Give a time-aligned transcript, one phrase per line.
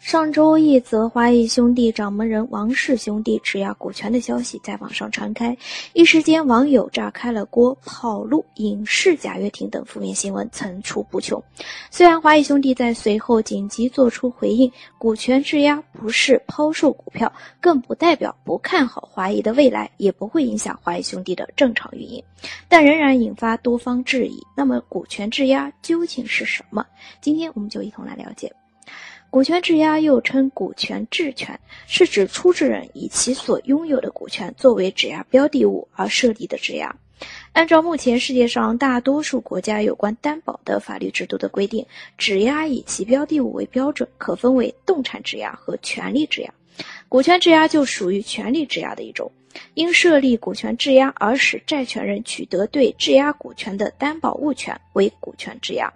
[0.00, 5.54] 上周一则华谊兄弟掌门人王氏兄弟质押股权的消息在网上传开，
[5.92, 11.42] 一时间网友炸开了锅，跑路、影视贾跃亭等负面新闻层出不穷。
[11.90, 22.22] 虽然华谊兄弟在随后紧急做出回应，股权质押不是抛售股票，更不代表不看好华谊的未来，也不会影响华谊兄弟的正常运营，
[22.68, 24.40] 但仍然引发多方质疑。
[24.56, 26.86] 那么，股权质押究竟是什么？
[27.20, 28.50] 今天我们就一同来了解。
[29.30, 36.96] 股权质押又称股权质权，是指出质人以其所拥有的股权作为质押标的物而设立的质押。
[37.52, 41.84] 按照目前世界上大多数国家有关担保的法律制度的规定，
[42.16, 46.54] 质押以其标的物为标准，可分为动产质押和权利质押。
[47.10, 49.30] 股权质押就属于权利质押的一种，
[49.74, 55.92] 因设立股权质押而使债权人取得对质押股权的担保物权为股权质押。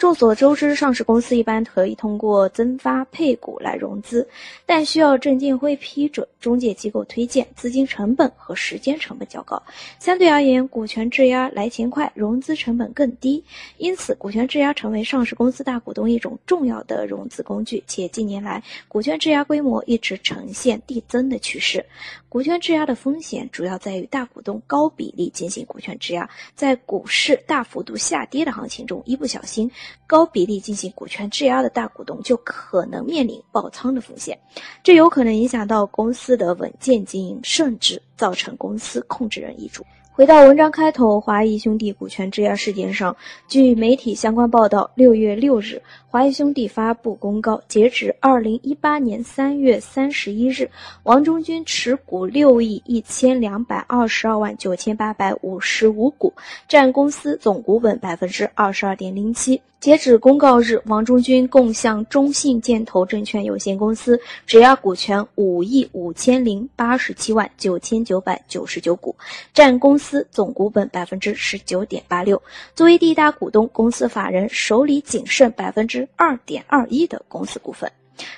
[0.00, 4.26] 众所周知，上市公司一般可以通过增发配股来融资，
[4.64, 9.62] 但需要证监会批准、中介机构推荐，资金成本和时间成本较高。
[9.98, 13.44] 相对而言，股权质押来钱快，融资成本更低，
[13.76, 17.84] 因此股权质押成为上市公司大股东一种重要的融资工具。
[17.86, 21.84] 且近年来，股权质押规模一直呈现递增的趋势。
[22.30, 29.70] 股权质押的风险主要在于大股东高比例进行股权质押，在股市大幅度下跌的行情中，一不小心。
[30.06, 34.38] 高比例进行股权质押的大股东就可能面临爆仓的风险，
[34.82, 39.84] 这有可能影响到公司的稳健经营，甚至造成公司控制人易主。
[40.20, 43.16] 回到文章开头，华谊兄弟股权质押事件上，
[43.48, 50.70] 据媒体相关报道，六月六日，华谊兄弟发布公告，截止二零一八年三月三十一日，
[51.04, 56.34] 王中军持股六亿一千两百二十二万九千八百五十五股，
[56.68, 59.62] 占公司总股本百分之二十二点零七。
[59.80, 69.16] 截止公告日，王中军共向中信建投证券有限公司质押股权五亿五千零八十七万九千九百九十九股，
[69.54, 72.42] 占公司总股本百分之十九点八六。
[72.74, 77.90] 作为第一大股东，公司法人手里仅剩百分之二点二一的公司股份。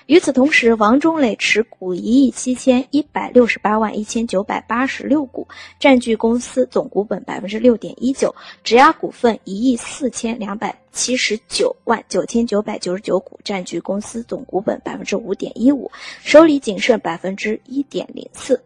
[0.06, 5.48] 与此同时，王中磊持股一亿七千一百六十八万一千九百八十六股，
[5.80, 8.32] 占据公司总股本百分之六点一九，
[8.62, 15.90] 质押股份一亿四千两百七十九万九千九百九十九股，占据公司总股本百分之五点一五，
[16.22, 18.62] 手里仅剩百分之一点零四。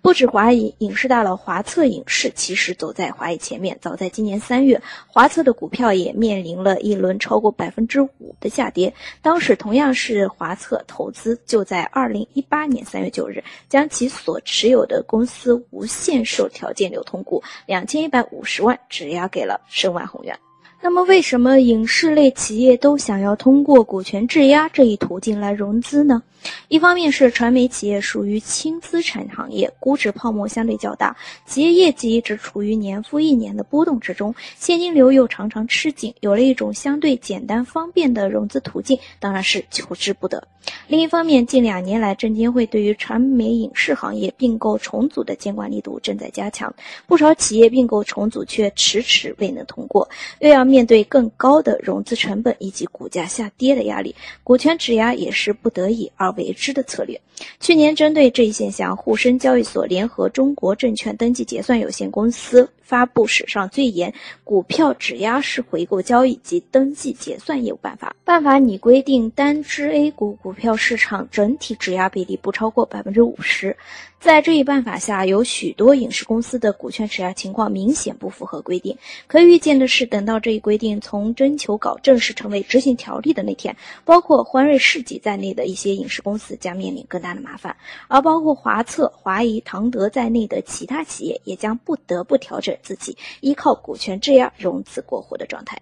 [0.00, 3.76] 不止华谊，影视大佬华策影视其实走在华谊前面。
[3.80, 8.92] 早在今年三月，华策的股票也面临了一轮超过百分之五的下跌。
[9.20, 20.38] 当时同样是华策投资，就在二零一八年三月九日，将其所持有的公司无限售条件流通股两千一百五十万质押给了申万宏源。
[20.80, 26.22] 那么，为什么影视类企业都想要通过股权质押这一途径来融资呢？
[26.68, 40.46] 一方面是传媒企业属于轻资产行业，估值泡沫相对较大，企业业绩一直处于年复一年的波动之中，现金流又常常吃紧，有了一种相对简单方便的融资途径，当然是求之不得。
[40.86, 46.72] 另一方面，近两年来，证监会对于传媒影视行业并购重组的监管力度正在加强，
[47.08, 54.14] 不少企业并购重组却迟迟未能通过，又要面对更高的融资成本以及股价下跌的压力，
[54.44, 57.18] 股权质押也是不得已而为之的策略。
[57.58, 62.68] 去年针对这一现象，沪深交易所联合中国证券登记结算有限公司。
[62.88, 68.16] 发布史上最严股票质押式回购交易及登记结算业务办法。
[68.24, 73.76] 办法拟规定，单只 A 股股票市场整体质押比例不超过百分之五十。
[74.20, 78.98] 在这一办法下，有许多影视公司的股权质押情况明显不符合规定。
[79.28, 87.76] 可预见的是，等到这一规定从征求稿正式成为执行条例的那天，包括欢瑞世纪在内的一些影视公司将面临更大的麻烦，
[88.08, 95.78] 而包括华策、华谊、唐德在内的其他企业也将不得不调整自己依靠股权质押融资过户的状态。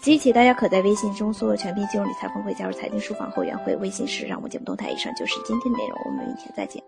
[0.00, 3.74] 即日起，大家可在微信中搜索“全拼金融理财峰会”，加入财经书房后援会。
[3.76, 4.90] 微信时让我们节目动态。
[4.90, 6.82] 以上就是今天的内容，我们明天再见。